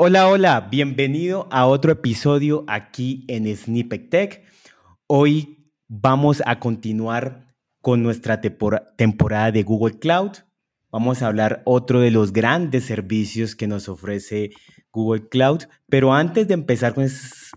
[0.00, 4.44] Hola, hola, bienvenido a otro episodio aquí en Snippet Tech.
[5.08, 10.34] Hoy vamos a continuar con nuestra temporada de Google Cloud.
[10.92, 14.50] Vamos a hablar otro de los grandes servicios que nos ofrece
[14.92, 17.04] Google Cloud, pero antes de empezar con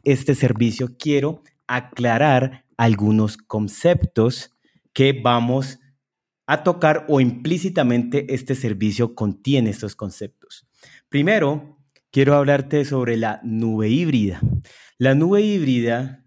[0.04, 4.50] este servicio quiero aclarar algunos conceptos
[4.94, 5.78] que vamos
[6.48, 10.68] a tocar o implícitamente este servicio contiene estos conceptos.
[11.08, 11.78] Primero,
[12.12, 14.40] quiero hablarte sobre la nube híbrida.
[14.98, 16.24] La nube híbrida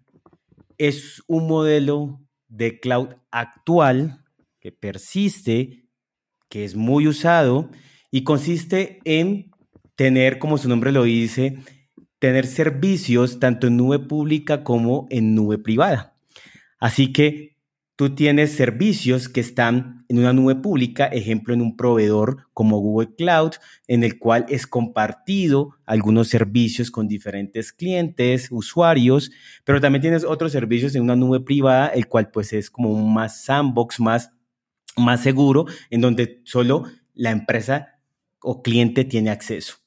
[0.77, 4.23] es un modelo de cloud actual
[4.59, 5.87] que persiste,
[6.49, 7.69] que es muy usado
[8.11, 9.51] y consiste en
[9.95, 11.57] tener, como su nombre lo dice,
[12.19, 16.17] tener servicios tanto en nube pública como en nube privada.
[16.79, 17.54] Así que
[17.97, 23.15] Tú tienes servicios que están en una nube pública, ejemplo, en un proveedor como Google
[23.15, 23.53] Cloud,
[23.87, 29.31] en el cual es compartido algunos servicios con diferentes clientes, usuarios,
[29.63, 33.13] pero también tienes otros servicios en una nube privada, el cual pues es como un
[33.13, 34.31] más sandbox, más,
[34.97, 38.01] más seguro, en donde solo la empresa
[38.41, 39.77] o cliente tiene acceso.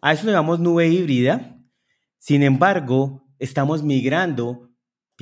[0.00, 1.60] A eso le llamamos nube híbrida.
[2.18, 4.71] Sin embargo, estamos migrando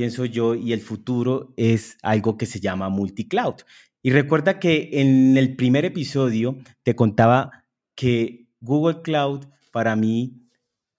[0.00, 3.56] pienso yo, y el futuro es algo que se llama multicloud.
[4.02, 10.48] Y recuerda que en el primer episodio te contaba que Google Cloud para mí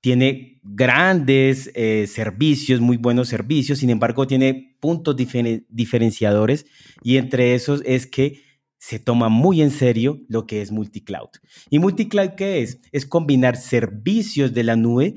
[0.02, 6.68] tiene grandes eh, servicios, muy buenos servicios, sin embargo tiene puntos diferenciadores
[7.02, 8.44] y entre esos es que
[8.78, 11.30] se toma muy en serio lo que es multicloud.
[11.72, 12.80] ¿Y multicloud qué es?
[12.92, 15.16] Es combinar servicios de la nube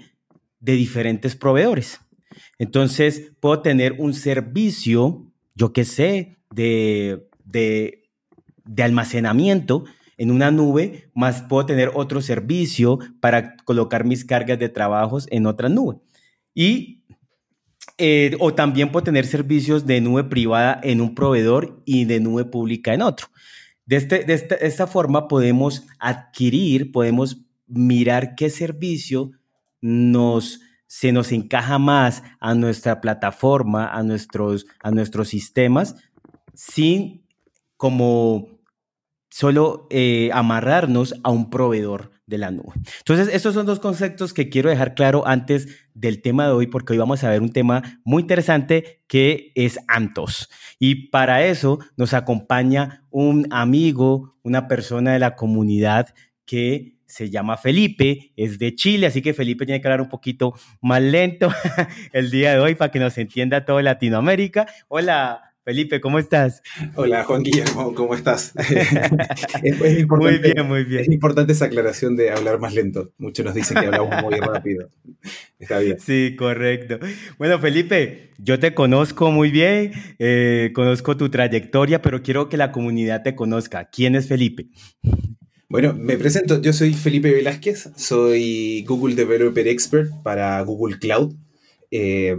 [0.61, 2.01] de diferentes proveedores.
[2.59, 8.03] Entonces, puedo tener un servicio, yo qué sé, de, de,
[8.83, 9.85] almacenamiento
[10.17, 15.47] en una nube, más puedo tener otro servicio para colocar mis cargas de trabajos en
[15.47, 15.97] otra nube.
[16.55, 17.03] Y
[17.99, 22.44] eh, o también puedo tener servicios de nube privada en un proveedor y de nube
[22.44, 23.28] pública en otro.
[23.87, 29.33] De, este, de esta forma podemos adquirir, podemos mirar qué servicio
[29.81, 35.97] nos se nos encaja más a nuestra plataforma, a nuestros, a nuestros sistemas,
[36.55, 37.27] sin
[37.77, 38.49] como
[39.31, 42.73] solo eh, amarrarnos a un proveedor de la nube.
[42.99, 46.93] Entonces, estos son dos conceptos que quiero dejar claro antes del tema de hoy, porque
[46.93, 50.49] hoy vamos a ver un tema muy interesante que es Antos.
[50.78, 56.15] Y para eso nos acompaña un amigo, una persona de la comunidad
[56.47, 60.52] que se llama Felipe, es de Chile, así que Felipe tiene que hablar un poquito
[60.82, 61.48] más lento
[62.12, 64.66] el día de hoy para que nos entienda todo Latinoamérica.
[64.88, 66.60] Hola, Felipe, ¿cómo estás?
[66.97, 68.52] Hola, Juan Guillermo, ¿cómo estás?
[70.08, 71.02] muy bien, muy bien.
[71.02, 73.12] Es importante esa aclaración de hablar más lento.
[73.16, 74.88] Muchos nos dicen que hablamos muy rápido.
[75.60, 76.00] Está bien.
[76.00, 76.98] Sí, correcto.
[77.38, 82.72] Bueno, Felipe, yo te conozco muy bien, eh, conozco tu trayectoria, pero quiero que la
[82.72, 83.88] comunidad te conozca.
[83.88, 84.66] ¿Quién es Felipe?
[85.75, 91.35] Bueno, me presento, yo soy Felipe Velázquez, soy Google Developer Expert para Google Cloud.
[91.91, 92.37] Eh,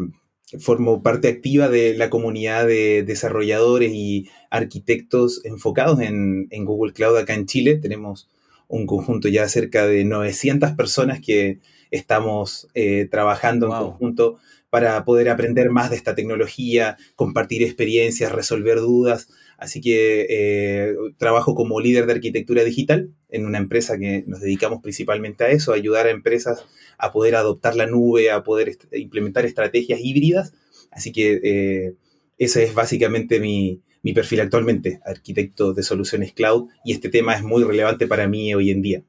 [0.57, 7.33] formo parte activa de la comunidad de desarrolladores y arquitectos enfocados en, Google Cloud acá
[7.33, 7.75] en Chile.
[7.75, 8.29] Tenemos
[8.69, 11.59] un conjunto ya cerca de 900 personas que
[11.91, 14.37] estamos eh, trabajando en conjunto
[14.69, 19.27] para poder aprender más de esta tecnología, compartir experiencias, resolver dudas.
[19.57, 24.81] Así que eh, trabajo como líder de arquitectura digital en una empresa que nos dedicamos
[24.81, 26.65] principalmente a eso, a ayudar a empresas
[26.97, 30.53] a poder adoptar la nube, a poder implementar estrategias híbridas.
[30.91, 31.93] Así que eh,
[32.37, 37.43] ese es básicamente mi, mi perfil actualmente, arquitecto de soluciones cloud, y este tema es
[37.43, 39.03] muy relevante para mí hoy en día.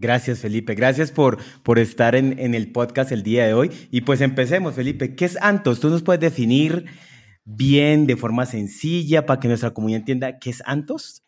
[0.00, 0.74] Gracias, Felipe.
[0.74, 3.70] Gracias por, por estar en, en, el podcast el día de hoy.
[3.92, 5.14] Y pues empecemos, Felipe.
[5.14, 5.78] ¿Qué es Antos?
[5.78, 6.86] ¿Tú nos puedes definir
[7.44, 11.22] bien, de forma sencilla, para que nuestra comunidad entienda qué es Antos?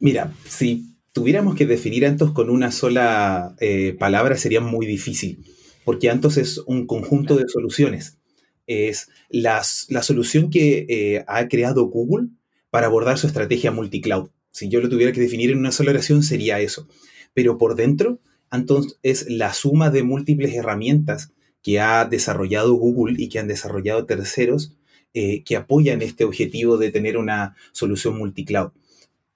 [0.00, 5.44] Mira, si tuviéramos que definir Antos con una sola eh, palabra sería muy difícil,
[5.84, 8.18] porque Antos es un conjunto de soluciones.
[8.66, 12.28] Es la, solución que eh, ha creado Google
[12.70, 14.30] para abordar su estrategia multicloud.
[14.50, 16.88] Si yo lo tuviera que definir en una sola oración sería eso.
[17.34, 18.20] Pero por dentro,
[18.50, 21.32] Antos es la suma de múltiples herramientas
[21.62, 24.76] que ha desarrollado Google y que han desarrollado terceros
[25.14, 28.70] eh, que apoyan este objetivo de tener una solución multicloud.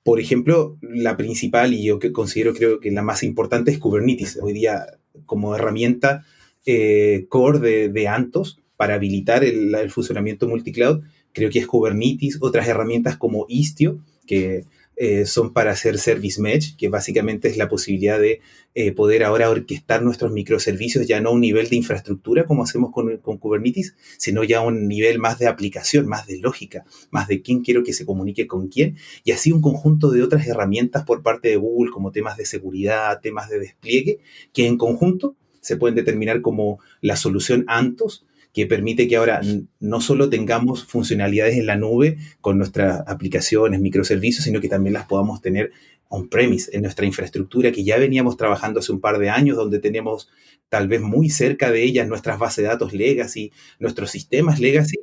[0.02, 4.38] Por ejemplo, la principal y yo que considero creo que la más importante es Kubernetes.
[4.40, 4.86] Hoy día
[5.26, 6.24] como herramienta
[6.64, 11.02] eh, core de, Antos para habilitar el, el, funcionamiento multicloud,
[11.32, 14.64] creo que es Kubernetes, otras herramientas como Istio, que
[14.96, 18.40] eh, son para hacer Service Mesh, que básicamente es la posibilidad de
[18.74, 22.92] eh, poder ahora orquestar nuestros microservicios ya no a un nivel de infraestructura como hacemos
[22.92, 27.28] con, con, Kubernetes, sino ya a un nivel más de aplicación, más de lógica, más
[27.28, 31.04] de quién quiero que se comunique con quién, y así un conjunto de otras herramientas
[31.04, 34.20] por parte de Google como temas de seguridad, temas de despliegue,
[34.54, 38.24] que en conjunto se pueden determinar como la solución Antos,
[38.56, 39.42] que permite que ahora
[39.80, 45.04] no solo tengamos funcionalidades en la nube con nuestras aplicaciones, microservicios, sino que también las
[45.04, 45.72] podamos tener
[46.08, 50.30] on-premise, en nuestra infraestructura que ya veníamos trabajando hace un par de años, donde tenemos
[50.70, 55.00] tal vez muy cerca de ellas nuestras bases de datos legacy, nuestros sistemas legacy,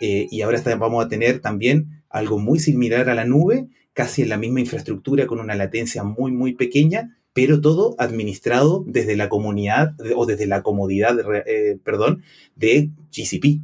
[0.00, 4.30] eh, y ahora vamos a tener también algo muy similar a la nube, casi en
[4.30, 9.94] la misma infraestructura con una latencia muy, muy pequeña, pero todo administrado desde la comunidad
[10.16, 12.22] o desde la comodidad, eh, perdón,
[12.54, 13.60] de GCP.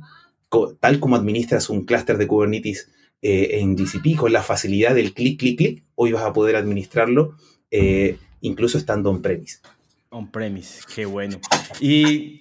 [0.80, 2.90] tal como administras un clúster de Kubernetes
[3.22, 7.36] eh, en GCP, con la facilidad del clic, clic, clic, hoy vas a poder administrarlo
[7.70, 9.58] eh, incluso estando on-premise.
[10.10, 11.38] On-premise, qué bueno.
[11.78, 12.40] Y,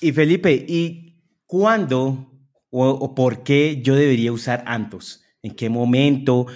[0.00, 2.32] y, Felipe, ¿y cuándo
[2.70, 5.22] o, por qué yo debería usar Antos?
[5.42, 6.46] ¿En qué momento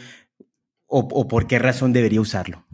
[0.87, 2.65] o por qué razón debería usarlo?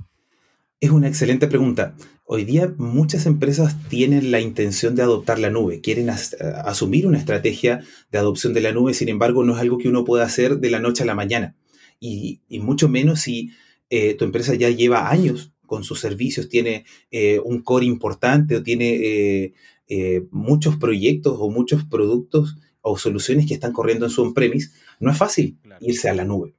[0.78, 1.96] Es una excelente pregunta.
[2.26, 7.82] Hoy día muchas empresas tienen la intención de adoptar la nube, quieren asumir una estrategia
[8.12, 10.69] de adopción de la nube, sin embargo no es algo que uno pueda hacer de
[10.69, 11.56] la noche a la mañana.
[11.99, 13.52] Y, mucho menos si
[13.88, 18.62] eh, tu empresa ya lleva años con sus servicios, tiene eh, un core importante o
[18.62, 19.55] tiene
[19.88, 25.11] eh, muchos proyectos o muchos productos o soluciones que están corriendo en su on-premise, no
[25.11, 26.55] es fácil irse a la nube.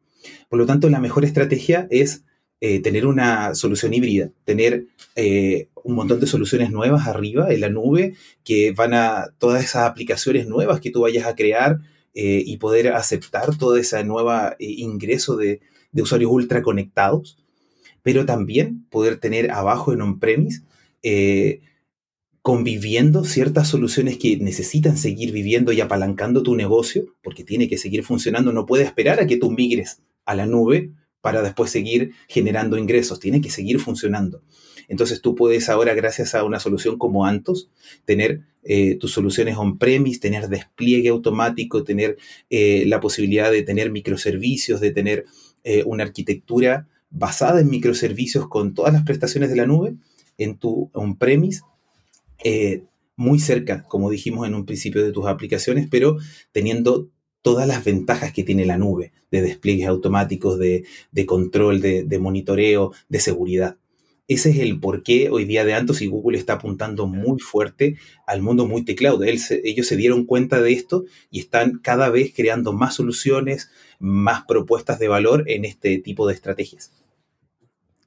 [0.50, 2.24] Por lo tanto, la mejor estrategia es
[2.60, 7.70] eh, tener una solución híbrida, tener eh, un montón de soluciones nuevas arriba en la
[7.70, 11.78] nube que van a todas esas aplicaciones nuevas que tú vayas a crear
[12.16, 15.62] eh, y poder aceptar todo ese nuevo ingreso de,
[15.92, 17.38] de, usuarios ultra conectados,
[18.02, 20.64] pero también poder tener abajo en on-premise
[22.42, 28.04] conviviendo ciertas soluciones que necesitan seguir viviendo y apalancando tu negocio, porque tiene que seguir
[28.04, 30.92] funcionando, no puede esperar a que tú migres a la nube
[31.28, 34.44] para después seguir generando ingresos, tiene que seguir funcionando.
[34.88, 37.70] Entonces tú puedes ahora, gracias a una solución como Antos,
[38.06, 42.16] tener eh, tus soluciones on-premise, tener despliegue automático, tener
[42.50, 45.26] eh, la posibilidad de tener microservicios, de tener
[45.66, 49.96] eh, una arquitectura basada en microservicios con todas las prestaciones de la nube
[50.38, 51.60] en tu on-premise,
[53.18, 56.20] muy cerca, como dijimos en un principio, de tus aplicaciones, pero
[56.54, 57.10] teniendo
[57.48, 60.84] todas las ventajas que tiene la nube, de despliegues automáticos, de,
[61.26, 63.78] control, de, monitoreo, de seguridad.
[64.28, 67.96] Ese es el por qué hoy día de Antos y Google está apuntando muy fuerte
[68.26, 69.24] al mundo multicloud.
[69.24, 75.00] ellos se dieron cuenta de esto y están cada vez creando más soluciones, más propuestas
[75.00, 76.92] de valor en este tipo de estrategias.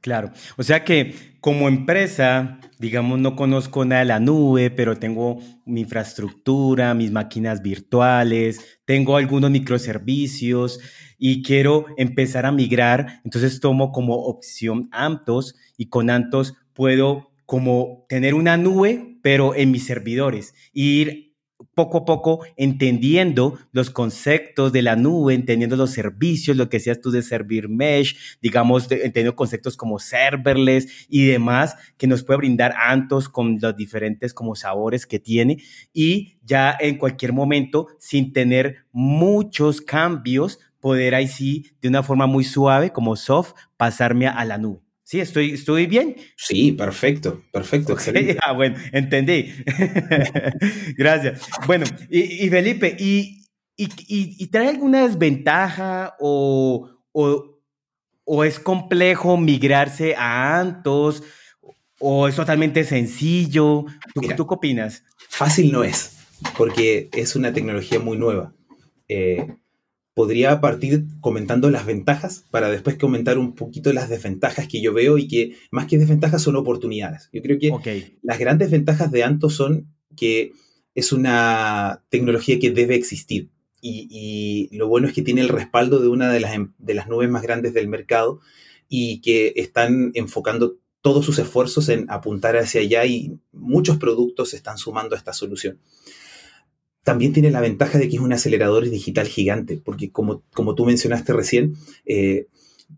[0.02, 5.40] Claro, o sea que como empresa, digamos, no conozco nada de la nube, pero tengo
[5.66, 10.80] mi infraestructura, mis máquinas virtuales, tengo algunos microservicios
[11.18, 18.06] y quiero empezar a migrar, entonces tomo como opción Antos y con Antos puedo como
[18.08, 21.29] tener una nube, pero en mis servidores, ir
[21.80, 27.00] poco a poco entendiendo los conceptos de la nube, entendiendo los servicios, lo que decías
[27.00, 32.74] tú de servir mesh, digamos, entendiendo conceptos como serverless y demás, que nos puede brindar
[32.76, 35.62] Antos con los diferentes como sabores que tiene
[35.94, 42.26] y ya en cualquier momento, sin tener muchos cambios, poder ahí sí, de una forma
[42.26, 44.89] muy suave, como soft, pasarme a la nube.
[45.10, 46.14] Sí, estoy, estoy bien.
[46.36, 48.38] Sí, perfecto, perfecto, excelente.
[48.44, 49.52] Ah, bueno, entendí.
[50.96, 51.48] Gracias.
[51.66, 53.44] Bueno, y, Felipe, ¿y,
[53.76, 61.24] y, trae alguna desventaja o, o, es complejo migrarse a Antos
[61.98, 63.86] o es totalmente sencillo?
[64.14, 65.02] ¿Tú, ¿tú qué opinas?
[65.28, 66.18] Fácil no es,
[66.56, 68.54] porque es una tecnología muy nueva.
[69.08, 69.56] Eh,
[70.20, 75.16] podría partir comentando las ventajas para después comentar un poquito las desventajas que yo veo
[75.16, 77.30] y que más que desventajas son oportunidades.
[77.32, 79.86] Yo creo que las grandes ventajas de Anto son
[80.18, 80.52] que
[80.94, 83.48] es una tecnología que debe existir
[83.80, 87.08] y, lo bueno es que tiene el respaldo de una de las, em, de las
[87.08, 88.40] nubes más grandes del mercado
[88.90, 94.56] y que están enfocando todos sus esfuerzos en apuntar hacia allá y muchos productos se
[94.56, 95.78] están sumando a esta solución
[97.02, 100.84] también tiene la ventaja de que es un acelerador digital gigante, porque como, como tú
[100.84, 102.46] mencionaste recién, eh,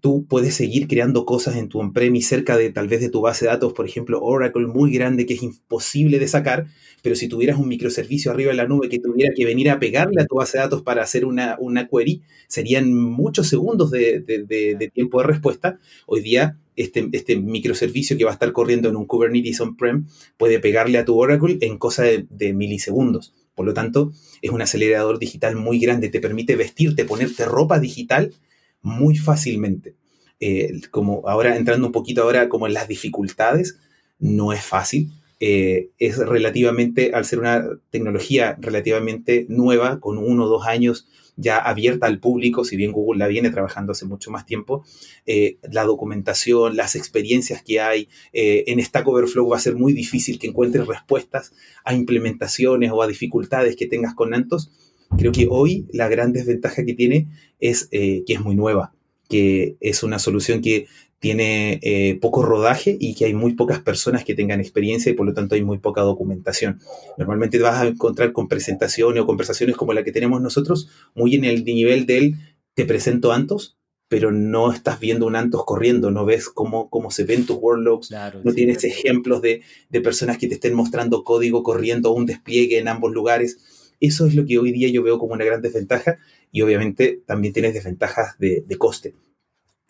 [0.00, 3.44] tú puedes seguir creando cosas en tu on-premise cerca de tal vez de tu base
[3.44, 6.66] de datos, por ejemplo, Oracle muy grande que es imposible de sacar,
[7.02, 10.22] pero si tuvieras un microservicio arriba de la nube que tuviera que venir a pegarle
[10.22, 15.20] a tu base de datos para hacer una, una query, serían muchos segundos de, tiempo
[15.20, 15.78] de respuesta.
[16.06, 20.06] Hoy día, este, este, microservicio que va a estar corriendo en un Kubernetes on-prem
[20.38, 23.34] puede pegarle a tu Oracle en cosa de milisegundos.
[23.54, 28.32] Por lo tanto, es un acelerador digital muy grande, te permite vestirte, ponerte ropa digital
[28.80, 29.94] muy fácilmente.
[30.40, 33.78] Eh, como ahora entrando un poquito ahora como en las dificultades,
[34.18, 35.10] no es fácil.
[35.38, 41.58] Eh, es relativamente, al ser una tecnología relativamente nueva, con uno o dos años ya
[41.58, 44.84] abierta al público, si bien Google la viene trabajando hace mucho más tiempo,
[45.26, 50.38] eh, la documentación, las experiencias que hay en Stack Overflow va a ser muy difícil
[50.38, 51.52] que encuentres respuestas
[51.84, 54.70] a implementaciones o a dificultades que tengas con Antos,
[55.18, 57.28] Creo que hoy la gran desventaja que tiene
[57.60, 58.94] es eh, que es muy nueva,
[59.28, 60.86] que es una solución que
[61.22, 65.24] tiene eh, poco rodaje y que hay muy pocas personas que tengan experiencia y por
[65.24, 66.80] lo tanto hay muy poca documentación.
[67.16, 71.36] Normalmente te vas a encontrar con presentaciones o conversaciones como la que tenemos nosotros, muy
[71.36, 72.34] en el nivel del
[72.74, 77.22] te presento Antos, pero no estás viendo un Antos corriendo, no ves cómo, cómo se
[77.22, 78.12] ven tus workloads,
[78.42, 82.88] no tienes ejemplos de, de personas que te estén mostrando código corriendo un despliegue en
[82.88, 83.58] ambos lugares
[84.02, 86.18] eso es lo que hoy día yo veo como una gran desventaja
[86.50, 89.14] y obviamente también tienes desventajas de, coste.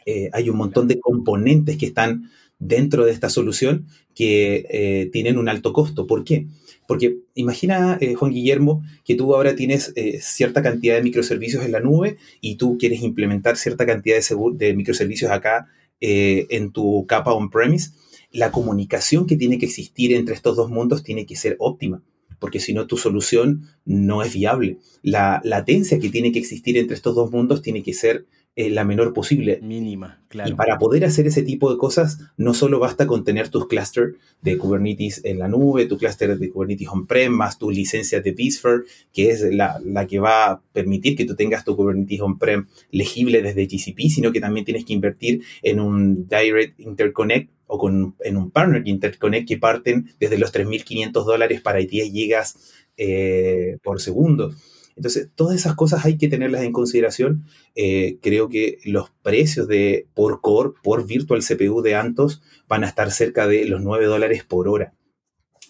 [0.07, 5.39] Eh, hay un montón de componentes que están dentro de esta solución que eh, tienen
[5.39, 6.07] un alto costo.
[6.07, 6.47] ¿Por qué?
[6.87, 11.81] Porque imagina, eh, Juan Guillermo, que tú ahora tienes cierta cantidad de microservicios en la
[11.81, 15.69] nube y tú quieres implementar cierta cantidad de, de microservicios acá
[16.01, 17.93] en tu capa on-premise.
[18.33, 22.03] La comunicación que tiene que existir entre estos dos mundos tiene que ser óptima
[22.43, 24.79] porque si no tu solución no es viable.
[25.05, 28.85] La latencia que tiene que existir entre estos dos mundos tiene que ser eh, la
[28.85, 29.61] menor posible.
[29.63, 30.51] Mínima, claro.
[30.51, 34.15] Y para poder hacer ese tipo de cosas, no solo basta con tener tus clusters
[34.43, 38.83] de Kubernetes en la nube, tu cluster de Kubernetes on-prem, más tu licencia de vSphere,
[39.13, 43.41] que es la, la, que va a permitir que tú tengas tu Kubernetes on-prem legible
[43.41, 48.37] desde GCP, sino que también tienes que invertir en un Direct Interconnect o con, en
[48.37, 52.59] un partner interconnect que parten desde los 3.500 dólares para 10 gigas
[52.99, 54.55] eh, por segundo.
[54.97, 57.45] Entonces, todas esas cosas hay que tenerlas en consideración.
[57.75, 62.89] Eh, creo que los precios de por core, por virtual CPU de Antos van a
[62.89, 64.95] estar cerca de los 9 dólares por hora.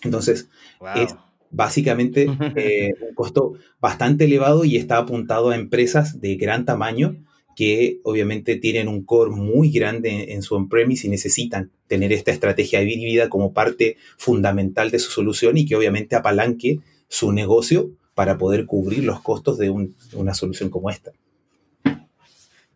[0.03, 0.49] Entonces,
[0.97, 1.15] es
[1.51, 2.27] básicamente
[2.57, 7.17] eh, un costo bastante elevado y está apuntado a empresas de gran tamaño
[7.55, 12.83] que obviamente tienen un core muy grande en, su on-premise y necesitan tener esta estrategia
[12.83, 18.67] híbrida como parte fundamental de su solución y que obviamente apalanque su negocio para poder
[18.67, 21.13] cubrir los costos de, una solución como esta.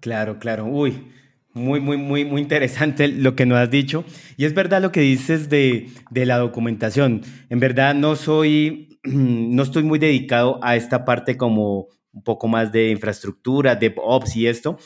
[0.00, 0.66] Claro, claro.
[0.66, 1.12] Uy,
[1.52, 4.04] muy, muy, muy, muy interesante lo que nos has dicho.
[4.36, 7.22] Y es verdad lo que dices de, de la documentación.
[7.48, 12.72] En verdad no soy, no estoy muy dedicado a esta parte como un poco más
[12.72, 14.78] de infraestructura, DevOps y esto.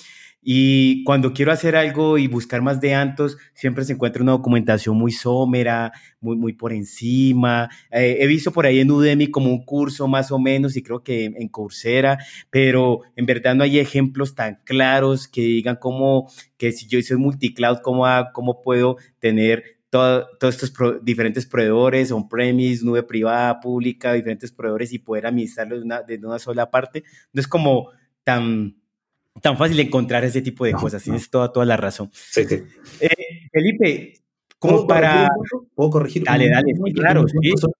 [0.42, 4.96] Y cuando quiero hacer algo y buscar más de Antos, siempre se encuentra una documentación
[4.96, 7.68] muy somera, muy, muy por encima.
[7.90, 11.02] Eh, he visto por ahí en Udemy como un curso más o menos y creo
[11.02, 12.18] que en Coursera,
[12.48, 17.18] pero en verdad no hay ejemplos tan claros que digan cómo, que si yo soy
[17.18, 24.92] multicloud, cómo, cómo puedo tener todos estos diferentes proveedores, on-premise, nube privada, pública, diferentes proveedores
[24.92, 27.02] y poder administrarlo de una, de una sola parte.
[27.32, 27.90] No es como
[28.22, 28.79] tan,
[29.40, 31.02] tan fácil encontrar ese tipo de cosas.
[31.02, 32.10] Tienes toda, toda la razón.
[32.12, 32.62] Sí, sí.
[33.00, 34.14] Eh, Felipe,
[34.58, 35.28] como para...
[35.74, 36.24] ¿Puedo corregir?
[36.24, 37.24] Dale, dale, claro.
[37.26, 37.52] Sí.
[37.56, 37.72] Son,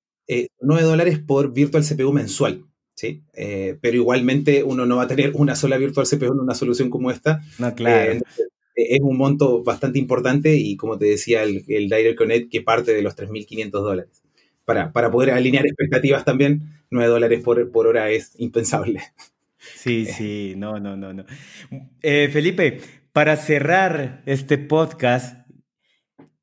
[0.60, 2.64] 9 eh, dólares por virtual CPU mensual.
[2.94, 3.22] ¿sí?
[3.34, 6.90] Eh, pero igualmente uno no va a tener una sola virtual CPU en una solución
[6.90, 7.42] como esta.
[7.58, 8.12] No, claro.
[8.12, 8.20] Eh,
[8.76, 12.92] es un monto bastante importante y como te decía, el, el Direct Connect que parte
[12.92, 14.22] de los 3.500 dólares.
[14.64, 19.00] Para, para, poder alinear expectativas también, 9 dólares por, por hora es impensable.
[19.60, 21.24] Sí, sí, no, no, no, no.
[22.02, 22.80] Eh, Felipe,
[23.12, 25.46] para cerrar este podcast,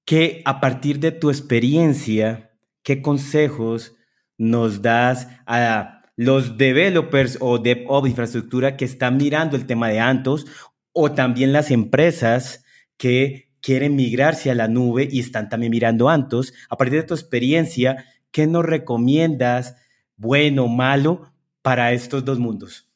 [0.05, 2.51] ¿qué a partir de tu experiencia,
[2.83, 3.95] qué consejos
[4.37, 10.45] nos das a los developers o DevOps infraestructura que están mirando el tema de Antos
[10.93, 12.63] o también las empresas
[12.97, 16.53] que quieren migrarse a la nube y están también mirando Antos.
[16.69, 19.75] A partir de tu experiencia, ¿qué nos recomiendas,
[20.15, 22.86] bueno o malo, para estos dos mundos?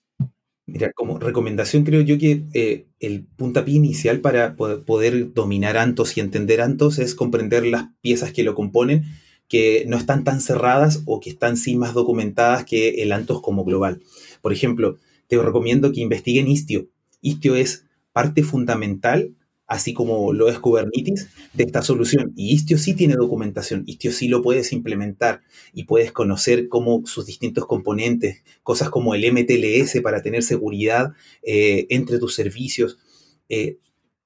[0.71, 6.21] Mira, como recomendación creo yo que eh, el puntapié inicial para poder dominar Antos y
[6.21, 9.03] entender Antos es comprender las piezas que lo componen,
[9.49, 13.65] que no están tan cerradas o que están sí más documentadas que el Antos como
[13.65, 14.01] global.
[14.41, 14.97] Por ejemplo,
[15.27, 16.87] te recomiendo que investiguen Istio.
[17.19, 19.35] Istio es parte fundamental
[19.71, 22.33] así como lo es Kubernetes, de esta solución.
[22.35, 27.25] Y Istio sí tiene documentación, Istio sí lo puedes implementar y puedes conocer cómo sus
[27.25, 32.99] distintos componentes, cosas como el MTLS para tener seguridad eh, entre tus servicios.
[33.47, 33.77] Eh,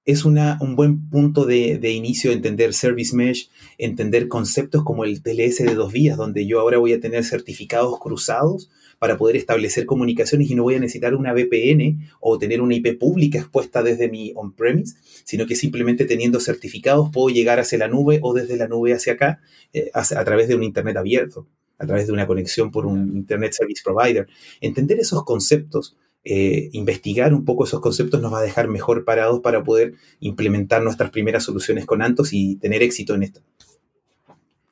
[0.03, 5.21] es una, un buen punto de, de, inicio entender Service Mesh, entender conceptos como el
[5.21, 9.85] TLS de dos vías, donde yo ahora voy a tener certificados cruzados para poder establecer
[9.85, 14.09] comunicaciones y no voy a necesitar una VPN o tener una IP pública expuesta desde
[14.09, 18.67] mi on-premise, sino que simplemente teniendo certificados puedo llegar hacia la nube o desde la
[18.67, 19.41] nube hacia acá
[19.73, 21.47] eh, a, través de un Internet abierto,
[21.77, 24.27] a través de una conexión por un Internet Service Provider.
[24.61, 25.97] Entender esos conceptos
[26.27, 30.81] eh, investigar un poco esos conceptos nos va a dejar mejor parados para poder implementar
[30.81, 33.41] nuestras primeras soluciones con Antos y tener éxito en esto.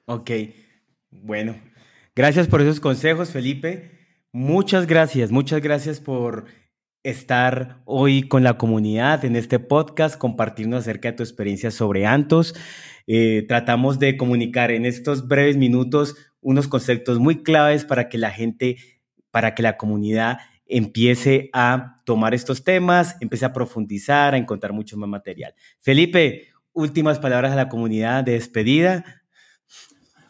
[0.06, 0.32] Ok,
[1.12, 1.56] bueno,
[2.16, 4.03] gracias por esos consejos, Felipe.
[4.36, 6.46] Muchas gracias, muchas gracias por
[7.04, 12.56] estar hoy con la comunidad en este podcast, compartirnos acerca de tu experiencia sobre Antos.
[13.06, 18.32] Eh, tratamos de comunicar en estos breves minutos unos conceptos muy claves para que la
[18.32, 18.78] gente,
[19.30, 24.98] para que la comunidad empiece a tomar estos temas, empiece a profundizar, a encontrar mucho
[24.98, 25.54] más material.
[25.80, 29.23] Felipe, últimas palabras a la comunidad de despedida.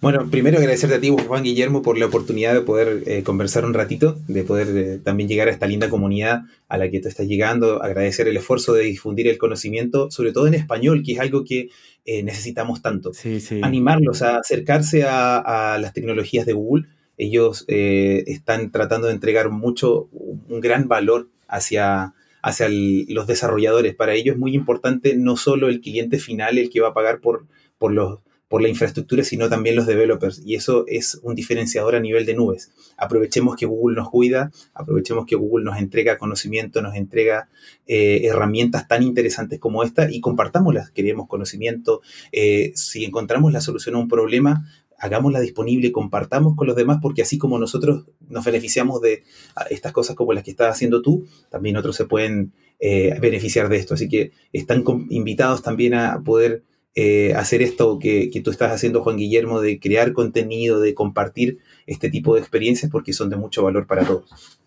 [0.04, 3.74] Bueno, primero agradecerte a ti, Juan Guillermo, por la oportunidad de poder eh, conversar un
[3.74, 7.26] ratito, de poder eh, también llegar a esta linda comunidad a la que tú estás
[7.26, 11.44] llegando, agradecer el esfuerzo de difundir el conocimiento, sobre todo en español, que es algo
[11.44, 11.70] que
[12.06, 13.14] eh, necesitamos tanto.
[13.14, 13.62] Sí, sí.
[13.64, 16.86] Animarlos a acercarse a, a las tecnologías de Google
[17.18, 23.96] ellos eh, están tratando de entregar mucho, un gran valor hacia, hacia los desarrolladores.
[23.96, 27.20] Para ellos es muy importante no solo el cliente final, el que va a pagar
[27.20, 27.46] por,
[27.78, 28.20] por, los,
[28.54, 30.44] por la infraestructura, sino también los developers.
[30.46, 32.72] Y eso es un diferenciador a nivel de nubes.
[32.98, 37.50] Aprovechemos que Google nos cuida, aprovechemos que Google nos entrega conocimiento, nos entrega
[37.88, 40.92] eh, herramientas tan interesantes como esta y compartámoslas.
[40.92, 42.02] Queremos conocimiento.
[42.32, 44.70] Eh, si encontramos la solución a un problema,
[45.00, 49.24] hagámosla disponible, compartamos con los demás, porque así como nosotros nos beneficiamos de
[49.72, 53.78] estas cosas como las que estás haciendo tú, también otros se pueden eh, beneficiar de
[53.78, 53.96] esto.
[53.96, 56.62] Así que están invitados también a poder
[56.96, 61.60] eh, hacer esto que, que, tú estás haciendo, Juan Guillermo, de crear contenido, de compartir
[61.88, 64.60] este tipo de experiencias, porque son de mucho valor para todos.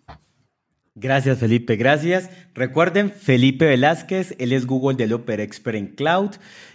[0.99, 1.75] Gracias, Felipe.
[1.75, 2.29] Gracias.
[2.55, 6.31] Recuerden, Felipe Velázquez, él es Google Developer Expert en Cloud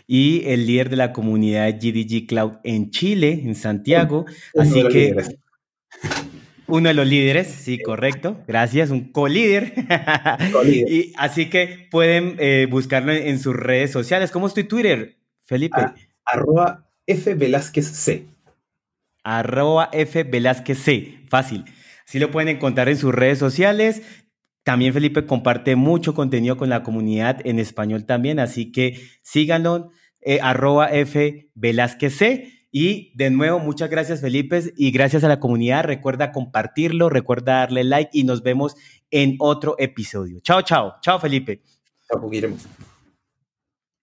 [0.07, 4.25] y el líder de la comunidad GDG Cloud en Chile, en Santiago.
[4.57, 5.17] Así que
[6.69, 8.41] uno de los líderes, sí, correcto.
[8.47, 9.75] Gracias, un co-líder.
[10.67, 14.31] y así que pueden eh, buscarlo en, sus redes sociales.
[14.31, 15.77] ¿Cómo es tu Twitter, Felipe?
[15.81, 18.27] Ah, arroba F Velázquez C.
[19.25, 21.21] Arroba F Velázquez C.
[21.29, 21.65] Fácil.
[22.05, 24.03] Sí lo pueden encontrar en sus redes sociales.
[24.65, 30.39] También Felipe comparte mucho contenido con la comunidad en español también, así que síganlo, eh,
[30.41, 32.53] arroba F Velázquez C.
[32.71, 35.85] Y de nuevo, muchas gracias Felipe y gracias a la comunidad.
[35.85, 38.77] Recuerda compartirlo, recuerda darle like y nos vemos
[39.11, 40.41] en otro episodio.
[40.41, 40.95] Chao, chao.
[41.03, 41.61] Chao Felipe.
[42.09, 42.57] Chao, Guillermo.